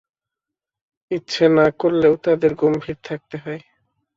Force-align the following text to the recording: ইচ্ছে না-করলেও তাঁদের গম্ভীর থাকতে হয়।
ইচ্ছে 1.11 1.45
না-করলেও 1.55 2.13
তাঁদের 2.25 2.51
গম্ভীর 2.55 2.97
থাকতে 3.03 3.35
হয়। 3.37 3.61